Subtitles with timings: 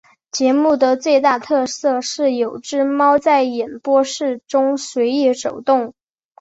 [0.31, 5.93] 节目的最大特色是有只猫在演播室中随意走动。